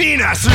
[0.00, 0.48] みなす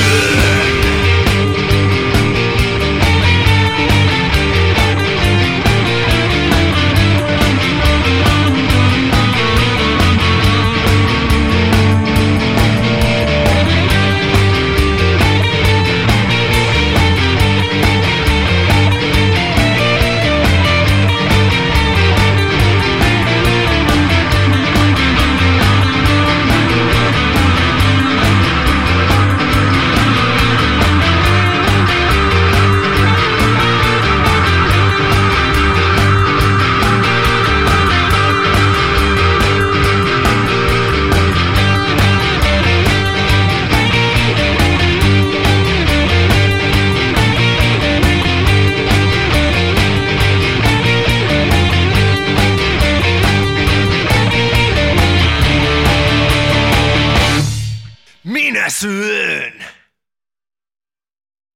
[58.51, 59.74] Venus.